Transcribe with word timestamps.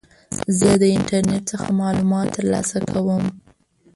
زه 0.57 0.69
د 0.81 0.83
انټرنیټ 0.97 1.43
څخه 1.51 1.69
معلومات 1.81 2.27
ترلاسه 2.37 2.77
کوم. 2.91 3.23